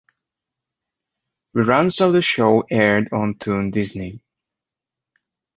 Reruns 1.55 2.01
of 2.01 2.13
the 2.13 2.23
show 2.23 2.63
aired 2.71 3.09
on 3.13 3.35
Toon 3.35 3.69
Disney. 3.69 4.23